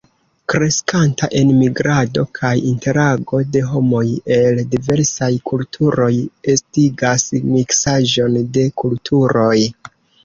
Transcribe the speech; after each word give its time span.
Kreskanta 0.51 1.27
enmigrado 1.41 2.23
kaj 2.37 2.53
interago 2.71 3.41
de 3.57 3.61
homoj 3.73 4.03
el 4.37 4.63
diversaj 4.73 5.31
kulturoj 5.51 6.11
estigas 6.55 7.29
miksaĵon 7.53 8.41
de 8.59 8.69
kulturoj. 8.85 9.57